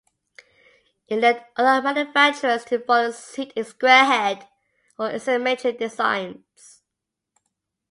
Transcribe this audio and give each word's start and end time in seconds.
It 1.09 1.17
led 1.17 1.45
other 1.57 1.79
manufacturers 1.83 2.65
to 2.65 2.79
follow 2.79 3.11
suit 3.11 3.51
in 3.55 3.63
"square-head" 3.63 4.47
or 4.97 5.11
isometric 5.11 5.77
designs. 5.77 6.81